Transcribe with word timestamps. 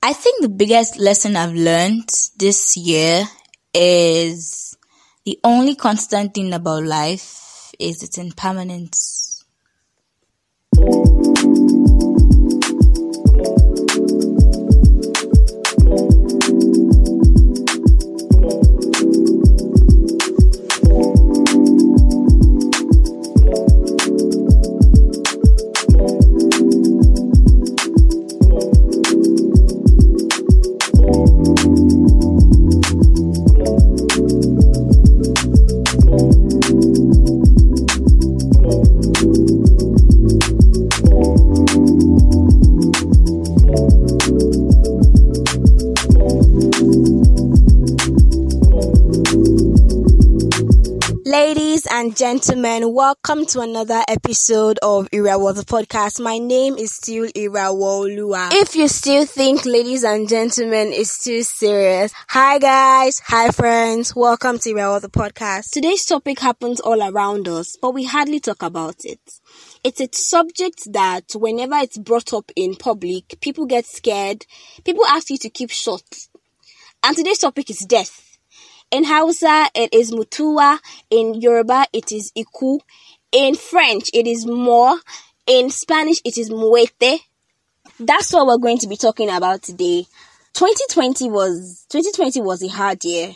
I 0.00 0.12
think 0.12 0.42
the 0.42 0.48
biggest 0.48 0.96
lesson 0.98 1.34
I've 1.34 1.54
learned 1.54 2.08
this 2.36 2.76
year 2.76 3.24
is 3.74 4.76
the 5.24 5.38
only 5.42 5.74
constant 5.74 6.34
thing 6.34 6.52
about 6.52 6.84
life 6.84 7.72
is 7.80 8.02
its 8.04 8.16
impermanence. 8.16 9.27
Ladies 51.40 51.86
and 51.88 52.16
gentlemen, 52.16 52.92
welcome 52.92 53.46
to 53.46 53.60
another 53.60 54.02
episode 54.08 54.76
of 54.82 55.08
Irawo 55.10 55.54
the 55.54 55.62
podcast. 55.62 56.20
My 56.20 56.38
name 56.38 56.74
is 56.76 56.96
still 56.96 57.26
Irawolua. 57.28 58.48
If 58.50 58.74
you 58.74 58.88
still 58.88 59.24
think 59.24 59.64
ladies 59.64 60.02
and 60.02 60.28
gentlemen 60.28 60.92
is 60.92 61.16
too 61.18 61.44
serious, 61.44 62.12
hi 62.28 62.58
guys, 62.58 63.20
hi 63.20 63.52
friends, 63.52 64.16
welcome 64.16 64.58
to 64.58 64.70
Irawo 64.70 65.00
the 65.00 65.08
podcast. 65.08 65.70
Today's 65.70 66.04
topic 66.04 66.40
happens 66.40 66.80
all 66.80 67.00
around 67.00 67.46
us, 67.46 67.76
but 67.80 67.94
we 67.94 68.04
hardly 68.04 68.40
talk 68.40 68.64
about 68.64 68.96
it. 69.04 69.20
It's 69.84 70.00
a 70.00 70.08
subject 70.10 70.92
that 70.92 71.22
whenever 71.36 71.76
it's 71.76 71.98
brought 71.98 72.32
up 72.32 72.50
in 72.56 72.74
public, 72.74 73.40
people 73.40 73.66
get 73.66 73.86
scared. 73.86 74.44
People 74.84 75.06
ask 75.06 75.30
you 75.30 75.38
to 75.38 75.50
keep 75.50 75.70
short. 75.70 76.02
And 77.04 77.16
today's 77.16 77.38
topic 77.38 77.70
is 77.70 77.86
death. 77.86 78.27
In 78.90 79.04
Hausa, 79.04 79.68
it 79.74 79.92
is 79.92 80.12
mutua. 80.12 80.78
In 81.10 81.34
Yoruba, 81.34 81.86
it 81.92 82.10
is 82.12 82.32
iku. 82.34 82.78
In 83.32 83.54
French, 83.54 84.08
it 84.14 84.26
is 84.26 84.46
more. 84.46 84.98
In 85.46 85.70
Spanish, 85.70 86.20
it 86.24 86.38
is 86.38 86.50
muerte. 86.50 87.18
That's 88.00 88.32
what 88.32 88.46
we're 88.46 88.58
going 88.58 88.78
to 88.78 88.86
be 88.88 88.96
talking 88.96 89.28
about 89.28 89.62
today. 89.62 90.06
2020 90.54 91.28
was 91.30 91.84
2020 91.90 92.40
was 92.40 92.62
a 92.62 92.68
hard 92.68 93.04
year. 93.04 93.34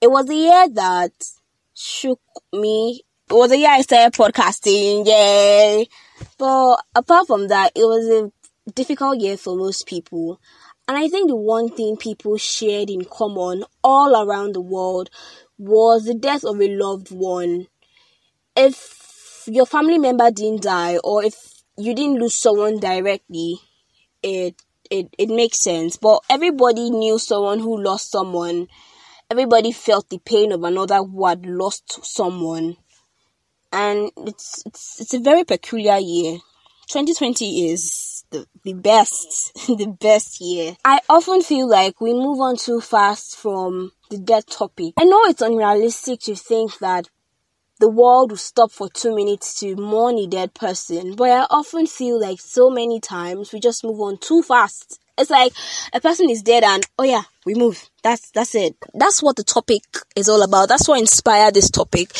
It 0.00 0.10
was 0.10 0.28
a 0.30 0.34
year 0.34 0.68
that 0.70 1.12
shook 1.74 2.20
me. 2.52 3.02
It 3.28 3.34
was 3.34 3.50
a 3.50 3.58
year 3.58 3.70
I 3.70 3.82
started 3.82 4.16
podcasting, 4.16 5.06
yay! 5.06 5.88
But 6.38 6.76
apart 6.94 7.26
from 7.26 7.48
that, 7.48 7.72
it 7.74 7.84
was 7.84 8.06
a 8.08 8.72
difficult 8.72 9.18
year 9.18 9.36
for 9.36 9.56
most 9.56 9.86
people. 9.86 10.40
And 10.88 10.96
I 10.96 11.08
think 11.08 11.28
the 11.28 11.36
one 11.36 11.68
thing 11.68 11.96
people 11.96 12.36
shared 12.36 12.90
in 12.90 13.04
common 13.04 13.64
all 13.82 14.14
around 14.14 14.54
the 14.54 14.60
world 14.60 15.10
was 15.58 16.04
the 16.04 16.14
death 16.14 16.44
of 16.44 16.60
a 16.60 16.68
loved 16.76 17.10
one. 17.10 17.66
If 18.54 19.42
your 19.46 19.66
family 19.66 19.98
member 19.98 20.30
didn't 20.30 20.62
die 20.62 20.98
or 21.02 21.24
if 21.24 21.34
you 21.76 21.94
didn't 21.94 22.20
lose 22.20 22.38
someone 22.38 22.78
directly, 22.78 23.58
it 24.22 24.54
it, 24.90 25.08
it 25.18 25.28
makes 25.28 25.58
sense. 25.60 25.96
But 25.96 26.20
everybody 26.30 26.90
knew 26.90 27.18
someone 27.18 27.58
who 27.58 27.82
lost 27.82 28.10
someone. 28.10 28.68
Everybody 29.28 29.72
felt 29.72 30.08
the 30.08 30.18
pain 30.18 30.52
of 30.52 30.62
another 30.62 30.98
who 30.98 31.26
had 31.26 31.44
lost 31.44 32.04
someone. 32.04 32.76
And 33.72 34.10
it's 34.18 34.62
it's 34.66 35.00
it's 35.00 35.14
a 35.14 35.18
very 35.18 35.42
peculiar 35.42 35.98
year. 35.98 36.38
2020 36.88 37.70
is 37.72 38.15
the, 38.30 38.46
the 38.64 38.74
best, 38.74 39.52
the 39.66 39.96
best 40.00 40.40
year. 40.40 40.76
I 40.84 41.00
often 41.08 41.42
feel 41.42 41.68
like 41.68 42.00
we 42.00 42.12
move 42.12 42.40
on 42.40 42.56
too 42.56 42.80
fast 42.80 43.36
from 43.36 43.92
the 44.10 44.18
death 44.18 44.46
topic. 44.46 44.94
I 44.98 45.04
know 45.04 45.24
it's 45.24 45.42
unrealistic 45.42 46.20
to 46.20 46.34
think 46.34 46.78
that 46.78 47.08
the 47.78 47.88
world 47.90 48.30
will 48.30 48.38
stop 48.38 48.72
for 48.72 48.88
two 48.88 49.14
minutes 49.14 49.60
to 49.60 49.76
mourn 49.76 50.18
a 50.18 50.26
dead 50.26 50.54
person, 50.54 51.14
but 51.14 51.30
I 51.30 51.46
often 51.50 51.86
feel 51.86 52.18
like 52.20 52.40
so 52.40 52.70
many 52.70 53.00
times 53.00 53.52
we 53.52 53.60
just 53.60 53.84
move 53.84 54.00
on 54.00 54.16
too 54.16 54.42
fast. 54.42 54.98
It's 55.18 55.30
like 55.30 55.52
a 55.92 56.00
person 56.00 56.30
is 56.30 56.42
dead 56.42 56.64
and 56.64 56.86
oh 56.98 57.04
yeah, 57.04 57.22
we 57.44 57.54
move. 57.54 57.88
That's 58.02 58.30
that's 58.32 58.54
it. 58.54 58.76
That's 58.94 59.22
what 59.22 59.36
the 59.36 59.44
topic 59.44 59.82
is 60.14 60.28
all 60.28 60.42
about. 60.42 60.68
That's 60.68 60.88
what 60.88 61.00
inspired 61.00 61.54
this 61.54 61.70
topic. 61.70 62.12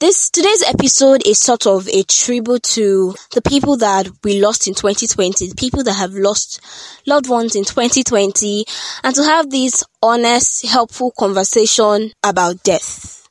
This 0.00 0.30
today's 0.30 0.62
episode 0.62 1.26
is 1.26 1.40
sort 1.40 1.66
of 1.66 1.88
a 1.88 2.04
tribute 2.04 2.62
to 2.74 3.14
the 3.34 3.42
people 3.42 3.76
that 3.78 4.08
we 4.22 4.40
lost 4.40 4.68
in 4.68 4.74
2020, 4.74 5.48
the 5.48 5.54
people 5.56 5.82
that 5.84 5.94
have 5.94 6.12
lost 6.12 6.60
loved 7.06 7.28
ones 7.28 7.56
in 7.56 7.64
2020, 7.64 8.64
and 9.02 9.14
to 9.16 9.22
have 9.24 9.50
this 9.50 9.82
honest, 10.00 10.64
helpful 10.66 11.12
conversation 11.18 12.12
about 12.22 12.62
death. 12.62 13.28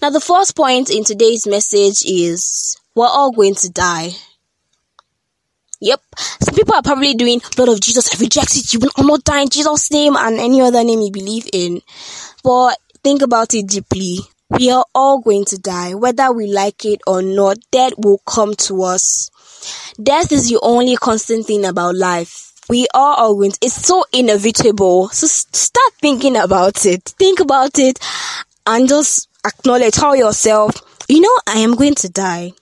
Now, 0.00 0.10
the 0.10 0.20
first 0.20 0.56
point 0.56 0.90
in 0.90 1.04
today's 1.04 1.46
message 1.46 2.04
is 2.06 2.76
we're 2.94 3.06
all 3.06 3.32
going 3.32 3.54
to 3.56 3.70
die. 3.70 4.10
Yep. 5.84 6.00
Some 6.40 6.54
people 6.54 6.74
are 6.74 6.82
probably 6.82 7.12
doing 7.12 7.42
blood 7.56 7.68
of 7.68 7.78
Jesus. 7.78 8.08
I 8.14 8.18
reject 8.18 8.56
it. 8.56 8.72
You 8.72 8.80
will 8.80 9.04
not 9.06 9.22
die 9.22 9.42
in 9.42 9.50
Jesus' 9.50 9.90
name 9.90 10.16
and 10.16 10.40
any 10.40 10.62
other 10.62 10.82
name 10.82 11.02
you 11.02 11.10
believe 11.12 11.46
in. 11.52 11.82
But 12.42 12.78
think 13.02 13.20
about 13.20 13.52
it 13.52 13.66
deeply. 13.66 14.20
We 14.48 14.70
are 14.70 14.86
all 14.94 15.20
going 15.20 15.44
to 15.46 15.58
die, 15.58 15.94
whether 15.94 16.32
we 16.32 16.46
like 16.46 16.86
it 16.86 17.02
or 17.06 17.20
not. 17.20 17.58
Death 17.70 17.92
will 17.98 18.18
come 18.26 18.54
to 18.54 18.82
us. 18.84 19.30
Death 20.02 20.32
is 20.32 20.48
the 20.48 20.58
only 20.62 20.96
constant 20.96 21.44
thing 21.44 21.66
about 21.66 21.96
life. 21.96 22.52
We 22.70 22.86
are 22.94 23.16
all 23.18 23.34
going 23.34 23.52
to, 23.52 23.58
it's 23.60 23.86
so 23.86 24.04
inevitable. 24.10 25.10
So 25.10 25.26
start 25.26 25.92
thinking 26.00 26.36
about 26.36 26.86
it. 26.86 27.02
Think 27.18 27.40
about 27.40 27.78
it 27.78 27.98
and 28.66 28.88
just 28.88 29.28
acknowledge, 29.46 29.92
tell 29.92 30.16
yourself, 30.16 30.74
you 31.08 31.20
know, 31.20 31.38
I 31.46 31.58
am 31.58 31.74
going 31.74 31.94
to 31.96 32.08
die. 32.08 32.52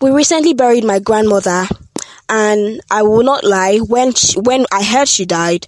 We 0.00 0.12
recently 0.12 0.54
buried 0.54 0.84
my 0.84 0.98
grandmother 0.98 1.66
and 2.28 2.80
I 2.90 3.02
will 3.02 3.22
not 3.22 3.44
lie, 3.44 3.78
when 3.78 4.14
she, 4.14 4.38
when 4.40 4.66
I 4.72 4.82
heard 4.82 5.08
she 5.08 5.24
died, 5.24 5.66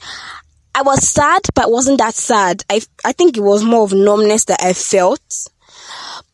I 0.75 0.83
was 0.83 1.09
sad, 1.09 1.43
but 1.55 1.71
wasn't 1.71 1.99
that 1.99 2.15
sad. 2.15 2.63
I 2.69 2.83
I 3.05 3.13
think 3.13 3.37
it 3.37 3.43
was 3.43 3.65
more 3.65 3.85
of 3.85 3.93
numbness 3.93 4.45
that 4.47 4.63
I 4.63 4.73
felt. 4.73 5.49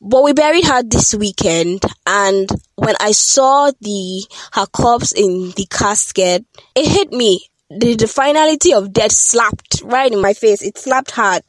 But 0.00 0.24
we 0.24 0.32
buried 0.32 0.64
her 0.64 0.82
this 0.82 1.14
weekend, 1.14 1.84
and 2.06 2.48
when 2.74 2.96
I 2.98 3.12
saw 3.12 3.70
the 3.80 4.26
her 4.52 4.66
corpse 4.66 5.12
in 5.12 5.52
the 5.56 5.66
casket, 5.70 6.44
it 6.74 6.88
hit 6.88 7.12
me. 7.12 7.46
The, 7.70 7.94
the 7.94 8.08
finality 8.08 8.74
of 8.74 8.92
death 8.92 9.12
slapped 9.12 9.80
right 9.84 10.12
in 10.12 10.20
my 10.20 10.34
face. 10.34 10.60
It 10.60 10.76
slapped 10.76 11.12
hard. 11.12 11.42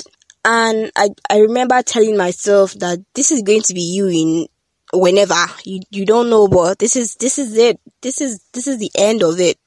And 0.46 0.92
I, 0.96 1.10
I 1.30 1.40
remember 1.40 1.82
telling 1.82 2.16
myself 2.16 2.74
that 2.76 3.00
this 3.14 3.32
is 3.32 3.42
going 3.42 3.62
to 3.64 3.74
be 3.74 3.82
you 3.82 4.08
in 4.08 4.48
whenever. 4.94 5.46
You 5.66 5.82
you 5.90 6.06
don't 6.06 6.30
know 6.30 6.48
but 6.48 6.80
this 6.80 6.96
is 6.96 7.16
this 7.16 7.38
is 7.38 7.58
it. 7.58 7.80
This 8.02 8.22
is 8.22 8.44
this 8.54 8.68
is 8.68 8.78
the 8.78 8.92
end 8.96 9.24
of 9.24 9.40
it. 9.40 9.60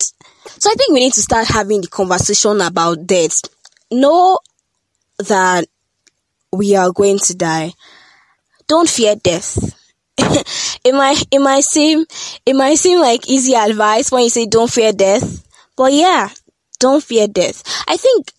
So 0.59 0.71
i 0.71 0.75
think 0.75 0.93
we 0.93 1.01
need 1.01 1.13
to 1.15 1.23
start 1.23 1.49
having 1.49 1.81
the 1.81 1.89
conversation 1.89 2.61
about 2.61 3.07
death. 3.07 3.41
Know 3.91 4.39
that 5.19 5.67
we 6.53 6.77
are 6.77 6.93
going 6.93 7.19
to 7.19 7.35
die. 7.35 7.73
Don't 8.69 8.89
fear 8.89 9.17
death. 9.17 9.59
It 10.85 10.95
might 10.95 11.21
it 11.33 11.41
might 11.41 11.65
seem 11.65 12.05
it 12.47 12.55
might 12.55 12.79
seem 12.79 13.01
like 13.01 13.29
easy 13.29 13.55
advice 13.55 14.13
when 14.13 14.23
you 14.23 14.31
say 14.31 14.47
don't 14.47 14.71
fear 14.71 14.93
death 14.93 15.45
but 15.77 15.93
yeah 15.93 16.29
don't 16.79 17.03
fear 17.03 17.27
death. 17.27 17.63
I 17.89 17.97
think 17.97 18.33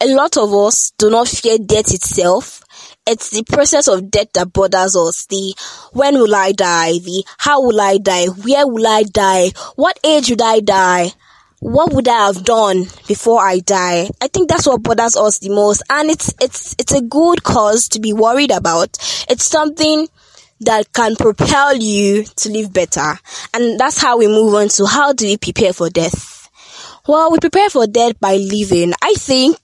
a 0.00 0.06
lot 0.06 0.36
of 0.36 0.54
us 0.54 0.92
do 0.96 1.10
not 1.10 1.26
fear 1.26 1.58
death 1.58 1.92
itself 1.92 2.62
it's 3.08 3.30
the 3.30 3.42
process 3.42 3.88
of 3.88 4.10
death 4.10 4.32
that 4.34 4.52
bothers 4.52 4.94
us. 4.94 5.26
The 5.26 5.54
when 5.92 6.14
will 6.14 6.34
I 6.34 6.52
die? 6.52 6.92
The 6.92 7.24
how 7.38 7.62
will 7.62 7.80
I 7.80 7.98
die? 7.98 8.26
Where 8.26 8.66
will 8.66 8.86
I 8.86 9.02
die? 9.02 9.50
What 9.76 9.98
age 10.04 10.30
would 10.30 10.42
I 10.42 10.60
die? 10.60 11.12
What 11.60 11.92
would 11.92 12.06
I 12.06 12.26
have 12.26 12.44
done 12.44 12.84
before 13.08 13.40
I 13.40 13.58
die? 13.58 14.10
I 14.20 14.28
think 14.28 14.48
that's 14.48 14.66
what 14.66 14.82
bothers 14.82 15.16
us 15.16 15.40
the 15.40 15.48
most. 15.48 15.82
And 15.90 16.08
it's, 16.08 16.32
it's, 16.40 16.76
it's 16.78 16.92
a 16.92 17.00
good 17.00 17.42
cause 17.42 17.88
to 17.88 18.00
be 18.00 18.12
worried 18.12 18.52
about. 18.52 18.96
It's 19.28 19.44
something 19.44 20.06
that 20.60 20.92
can 20.92 21.16
propel 21.16 21.76
you 21.76 22.24
to 22.24 22.48
live 22.50 22.72
better. 22.72 23.18
And 23.54 23.78
that's 23.78 24.00
how 24.00 24.18
we 24.18 24.28
move 24.28 24.54
on 24.54 24.68
to 24.68 24.86
how 24.86 25.12
do 25.12 25.26
we 25.26 25.36
prepare 25.36 25.72
for 25.72 25.90
death? 25.90 26.48
Well, 27.08 27.32
we 27.32 27.38
prepare 27.40 27.70
for 27.70 27.86
death 27.88 28.20
by 28.20 28.36
living. 28.36 28.92
I 29.02 29.14
think 29.14 29.58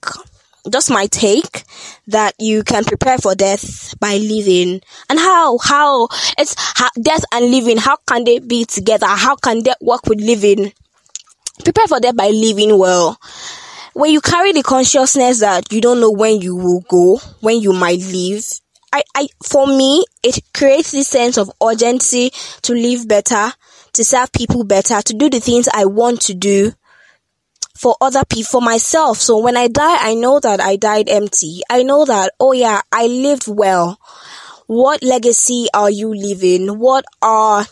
just 0.69 0.89
my 0.89 1.07
take 1.07 1.63
that 2.07 2.33
you 2.39 2.63
can 2.63 2.83
prepare 2.83 3.17
for 3.17 3.35
death 3.35 3.97
by 3.99 4.17
living. 4.17 4.81
And 5.09 5.19
how 5.19 5.57
how 5.57 6.07
it's 6.37 6.55
how, 6.57 6.89
death 7.01 7.23
and 7.31 7.51
living 7.51 7.77
how 7.77 7.97
can 8.07 8.23
they 8.23 8.39
be 8.39 8.65
together? 8.65 9.07
How 9.07 9.35
can 9.35 9.63
they 9.63 9.73
work 9.81 10.05
with 10.07 10.19
living? 10.19 10.73
Prepare 11.63 11.87
for 11.87 11.99
death 11.99 12.15
by 12.15 12.29
living 12.29 12.77
well. 12.77 13.19
When 13.93 14.11
you 14.11 14.19
carry 14.19 14.51
the 14.51 14.61
consciousness 14.61 15.39
that 15.39 15.71
you 15.71 15.79
don't 15.79 16.01
know 16.01 16.11
when 16.11 16.41
you 16.41 16.55
will 16.55 16.81
go, 16.81 17.17
when 17.39 17.61
you 17.61 17.71
might 17.71 17.99
leave, 17.99 18.45
I, 18.91 19.03
I, 19.15 19.27
for 19.43 19.67
me, 19.67 20.05
it 20.21 20.39
creates 20.53 20.91
this 20.91 21.07
sense 21.07 21.37
of 21.37 21.49
urgency 21.63 22.31
to 22.63 22.73
live 22.73 23.07
better, 23.07 23.53
to 23.93 24.03
serve 24.03 24.33
people 24.33 24.65
better, 24.65 25.01
to 25.01 25.13
do 25.13 25.29
the 25.29 25.39
things 25.39 25.69
I 25.73 25.85
want 25.85 26.21
to 26.23 26.33
do 26.33 26.73
for 27.75 27.95
other 28.01 28.23
people, 28.25 28.49
for 28.49 28.61
myself. 28.61 29.17
So 29.17 29.37
when 29.37 29.57
I 29.57 29.67
die, 29.67 29.97
I 29.99 30.15
know 30.15 30.39
that 30.39 30.59
I 30.59 30.75
died 30.75 31.09
empty. 31.09 31.61
I 31.69 31.83
know 31.83 32.05
that, 32.05 32.33
oh 32.39 32.53
yeah, 32.53 32.81
I 32.91 33.07
lived 33.07 33.47
well. 33.47 33.99
What 34.67 35.03
legacy 35.03 35.67
are 35.73 35.91
you 35.91 36.09
leaving? 36.09 36.79
What 36.79 37.05
are 37.21 37.65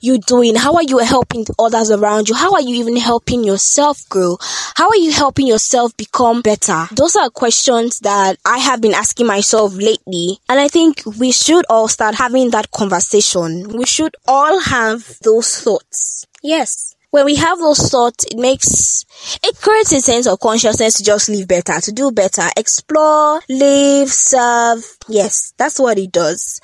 you 0.00 0.18
doing? 0.18 0.54
How 0.54 0.74
are 0.74 0.82
you 0.82 0.98
helping 0.98 1.46
others 1.58 1.90
around 1.90 2.28
you? 2.28 2.34
How 2.34 2.52
are 2.52 2.60
you 2.60 2.76
even 2.76 2.96
helping 2.96 3.42
yourself 3.42 4.08
grow? 4.08 4.36
How 4.76 4.88
are 4.88 4.96
you 4.96 5.12
helping 5.12 5.46
yourself 5.46 5.96
become 5.96 6.42
better? 6.42 6.86
Those 6.92 7.16
are 7.16 7.30
questions 7.30 8.00
that 8.00 8.36
I 8.44 8.58
have 8.58 8.80
been 8.80 8.94
asking 8.94 9.26
myself 9.26 9.74
lately. 9.74 10.38
And 10.48 10.60
I 10.60 10.68
think 10.68 11.02
we 11.18 11.32
should 11.32 11.64
all 11.68 11.88
start 11.88 12.14
having 12.14 12.50
that 12.50 12.70
conversation. 12.70 13.68
We 13.76 13.86
should 13.86 14.14
all 14.26 14.60
have 14.60 15.18
those 15.22 15.60
thoughts. 15.60 16.26
Yes 16.42 16.94
when 17.10 17.24
we 17.24 17.36
have 17.36 17.58
those 17.58 17.90
thoughts, 17.90 18.24
it 18.24 18.38
makes, 18.38 19.04
it 19.42 19.56
creates 19.60 19.92
a 19.92 20.00
sense 20.00 20.26
of 20.26 20.40
consciousness 20.40 20.94
to 20.94 21.04
just 21.04 21.28
live 21.28 21.48
better, 21.48 21.80
to 21.80 21.92
do 21.92 22.12
better, 22.12 22.46
explore, 22.56 23.40
live, 23.48 24.08
serve. 24.08 24.84
Yes, 25.08 25.54
that's 25.56 25.80
what 25.80 25.98
it 25.98 26.12
does. 26.12 26.60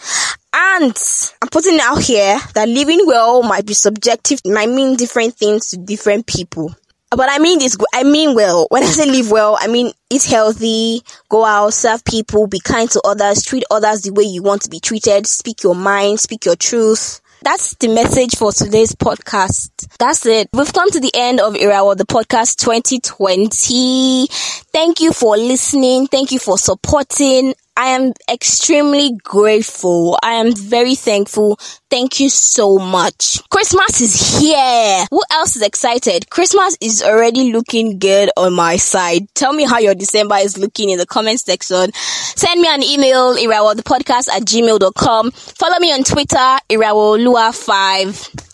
And 0.52 0.96
I'm 1.42 1.48
putting 1.48 1.80
out 1.80 2.02
here 2.02 2.38
that 2.54 2.68
living 2.68 3.06
well 3.06 3.42
might 3.42 3.66
be 3.66 3.74
subjective, 3.74 4.40
might 4.44 4.68
mean 4.68 4.96
different 4.96 5.34
things 5.34 5.70
to 5.70 5.78
different 5.78 6.26
people. 6.26 6.74
But 7.10 7.28
I 7.30 7.38
mean 7.38 7.60
this, 7.60 7.76
I 7.94 8.02
mean 8.02 8.34
well. 8.34 8.66
When 8.70 8.82
I 8.82 8.86
say 8.86 9.06
live 9.06 9.30
well, 9.30 9.56
I 9.58 9.68
mean 9.68 9.92
eat 10.10 10.24
healthy, 10.24 11.00
go 11.28 11.44
out, 11.44 11.72
serve 11.72 12.04
people, 12.04 12.48
be 12.48 12.60
kind 12.60 12.90
to 12.90 13.00
others, 13.04 13.44
treat 13.44 13.64
others 13.70 14.02
the 14.02 14.12
way 14.12 14.24
you 14.24 14.42
want 14.42 14.62
to 14.62 14.68
be 14.68 14.80
treated, 14.80 15.26
speak 15.26 15.62
your 15.62 15.76
mind, 15.76 16.20
speak 16.20 16.44
your 16.44 16.56
truth 16.56 17.20
that's 17.44 17.74
the 17.74 17.88
message 17.88 18.36
for 18.36 18.52
today's 18.52 18.94
podcast. 18.94 19.68
That's 19.98 20.24
it. 20.24 20.48
We've 20.52 20.72
come 20.72 20.90
to 20.90 20.98
the 20.98 21.10
end 21.14 21.40
of 21.40 21.54
Irawo, 21.54 21.96
the 21.96 22.06
podcast 22.06 22.56
2020. 22.56 24.26
Thank 24.72 25.00
you 25.00 25.12
for 25.12 25.36
listening. 25.36 26.06
Thank 26.06 26.32
you 26.32 26.38
for 26.38 26.56
supporting. 26.56 27.54
I 27.76 27.88
am 27.88 28.12
extremely 28.30 29.12
grateful. 29.22 30.16
I 30.22 30.34
am 30.34 30.54
very 30.54 30.94
thankful. 30.94 31.58
Thank 31.90 32.20
you 32.20 32.28
so 32.28 32.78
much. 32.78 33.40
Christmas 33.50 34.00
is 34.00 34.40
here. 34.40 35.06
Who 35.10 35.22
else 35.32 35.56
is 35.56 35.62
excited? 35.62 36.30
Christmas 36.30 36.76
is 36.80 37.02
already 37.02 37.52
looking 37.52 37.98
good 37.98 38.30
on 38.36 38.52
my 38.52 38.76
side. 38.76 39.26
Tell 39.34 39.52
me 39.52 39.64
how 39.64 39.78
your 39.78 39.94
December 39.94 40.36
is 40.36 40.56
looking 40.56 40.90
in 40.90 40.98
the 40.98 41.06
comment 41.06 41.40
section. 41.40 41.90
Send 41.94 42.60
me 42.60 42.68
an 42.68 42.82
email, 42.82 43.36
irawodepodcast 43.36 44.28
at 44.28 44.42
gmail.com. 44.42 45.30
Follow 45.32 45.78
me 45.80 45.92
on 45.92 46.04
Twitter, 46.04 46.58
irawolua5 46.70 48.53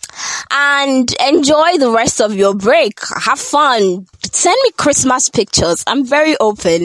and 0.50 1.12
enjoy 1.26 1.78
the 1.78 1.90
rest 1.90 2.20
of 2.20 2.34
your 2.34 2.55
break. 2.55 3.00
Have 3.22 3.38
fun. 3.38 4.06
Send 4.25 4.56
me 4.62 4.70
Christmas 4.76 5.28
pictures. 5.28 5.82
I'm 5.87 6.05
very 6.05 6.37
open 6.38 6.82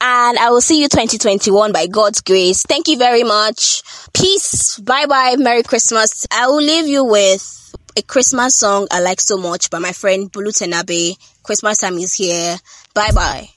and 0.00 0.38
I 0.38 0.50
will 0.50 0.60
see 0.60 0.80
you 0.80 0.88
2021 0.88 1.72
by 1.72 1.86
God's 1.86 2.20
grace. 2.20 2.62
Thank 2.62 2.88
you 2.88 2.98
very 2.98 3.22
much. 3.22 3.82
Peace. 4.12 4.78
Bye 4.78 5.06
bye. 5.06 5.36
Merry 5.38 5.62
Christmas. 5.62 6.26
I 6.30 6.46
will 6.48 6.62
leave 6.62 6.86
you 6.86 7.04
with 7.04 7.52
a 7.96 8.02
Christmas 8.02 8.58
song 8.58 8.86
I 8.90 9.00
like 9.00 9.20
so 9.20 9.38
much 9.38 9.70
by 9.70 9.78
my 9.78 9.92
friend 9.92 10.30
Bulu 10.30 10.52
Tenabe. 10.52 11.16
Christmas 11.42 11.78
time 11.78 11.98
is 11.98 12.14
here. 12.14 12.58
Bye 12.94 13.12
bye. 13.14 13.55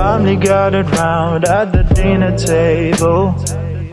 Family 0.00 0.36
gathered 0.36 0.88
round 0.92 1.44
at 1.44 1.72
the 1.72 1.82
dinner 1.82 2.34
table. 2.34 3.34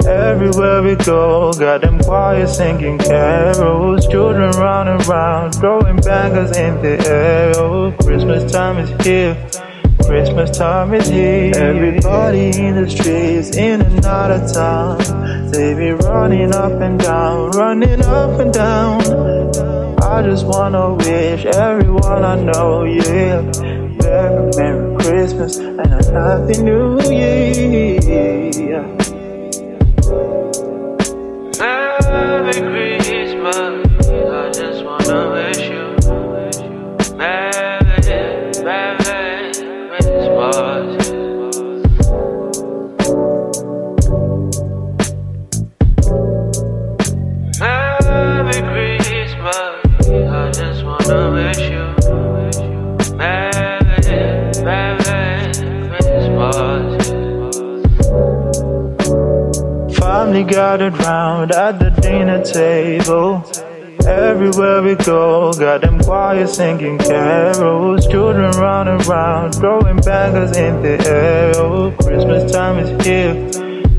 Everywhere 0.08 0.82
we 0.82 0.96
go, 0.96 1.52
got 1.52 1.82
them 1.82 2.00
choirs 2.00 2.56
singing 2.56 2.98
carols. 2.98 4.08
Children 4.08 4.52
running 4.52 5.06
around, 5.06 5.56
throwing 5.56 5.98
bangers 5.98 6.56
in 6.56 6.82
the 6.82 6.96
air. 7.10 7.52
Oh, 7.58 7.92
Christmas 8.00 8.50
time 8.50 8.78
is 8.78 9.06
here. 9.06 9.36
Christmas 10.06 10.58
time 10.58 10.94
is 10.94 11.10
here. 11.10 11.52
Everybody 11.54 12.58
in 12.58 12.76
the 12.82 12.90
streets, 12.90 13.58
in 13.58 13.82
and 13.82 14.06
out 14.06 14.32
of 14.32 14.54
town. 14.54 15.52
They 15.52 15.74
be 15.74 15.92
running 15.92 16.56
up 16.56 16.72
and 16.72 16.98
down, 16.98 17.52
running 17.52 18.02
up 18.06 18.40
and 18.40 18.54
down. 18.54 19.02
I 20.02 20.22
just 20.24 20.46
wanna 20.46 20.94
wish 20.94 21.44
everyone 21.48 22.24
I 22.24 22.42
know, 22.42 22.86
yeah. 22.86 23.77
Merry, 24.02 24.52
Merry 24.58 24.96
Christmas 24.98 25.58
and 25.58 25.80
a 25.80 26.04
Happy 26.12 26.62
New 26.62 27.00
Year. 27.02 28.84
Merry 31.60 32.44
Christmas, 32.44 32.87
Gathered 60.68 60.98
round 60.98 61.52
at 61.54 61.80
the 61.80 61.90
dinner 61.92 62.44
table. 62.44 63.42
Everywhere 64.06 64.84
we 64.84 64.96
go, 64.96 65.54
got 65.54 65.80
them 65.80 65.98
choirs 66.04 66.58
singing 66.58 66.98
carols. 66.98 68.06
Children 68.08 68.52
running 68.60 69.02
around, 69.08 69.54
throwing 69.54 69.96
bangers 70.02 70.58
in 70.58 70.82
the 70.82 71.00
air. 71.08 71.54
Oh, 71.56 71.92
Christmas 71.92 72.52
time 72.52 72.80
is 72.80 72.90
here. 73.06 73.34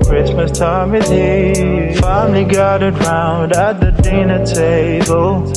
Christmas 0.05 0.50
time 0.59 0.94
is 0.94 1.09
here. 1.09 1.94
Family 2.03 2.44
gathered 2.44 2.99
round 2.99 3.55
at 3.55 3.81
the 3.81 3.91
dinner 4.03 4.44
table. 4.44 5.51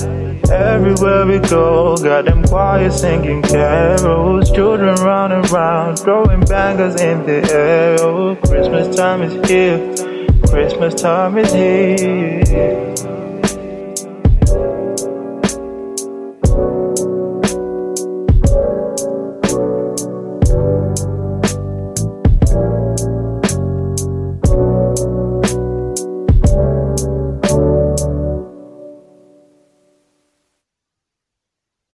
Everywhere 0.49 1.25
we 1.25 1.39
go, 1.39 1.97
got 1.97 2.23
them 2.23 2.45
choirs 2.45 3.01
singing 3.01 3.41
carols. 3.41 4.49
Children 4.49 4.95
running 5.03 5.45
around, 5.51 5.97
throwing 5.97 6.39
bangers 6.45 6.95
in 7.01 7.25
the 7.25 7.43
air. 7.51 7.97
Oh, 7.99 8.37
Christmas 8.37 8.95
time 8.95 9.23
is 9.23 9.49
here. 9.49 10.10
Christmas 10.51 11.01
time 11.01 11.37
is 11.37 11.53
here. 11.53 12.90